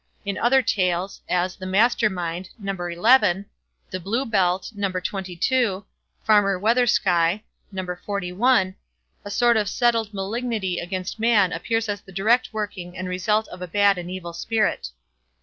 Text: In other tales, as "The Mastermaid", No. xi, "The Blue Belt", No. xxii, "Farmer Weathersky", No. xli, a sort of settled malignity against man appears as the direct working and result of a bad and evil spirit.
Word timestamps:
In 0.25 0.35
other 0.35 0.63
tales, 0.63 1.21
as 1.29 1.55
"The 1.55 1.67
Mastermaid", 1.67 2.49
No. 2.57 2.73
xi, 2.73 3.43
"The 3.91 3.99
Blue 3.99 4.25
Belt", 4.25 4.71
No. 4.73 4.89
xxii, 4.91 5.83
"Farmer 6.25 6.59
Weathersky", 6.59 7.43
No. 7.71 7.85
xli, 7.85 8.73
a 9.23 9.29
sort 9.29 9.57
of 9.57 9.69
settled 9.69 10.11
malignity 10.11 10.79
against 10.79 11.19
man 11.19 11.53
appears 11.53 11.87
as 11.87 12.01
the 12.01 12.11
direct 12.11 12.49
working 12.51 12.97
and 12.97 13.07
result 13.07 13.47
of 13.49 13.61
a 13.61 13.67
bad 13.67 13.99
and 13.99 14.09
evil 14.09 14.33
spirit. 14.33 14.89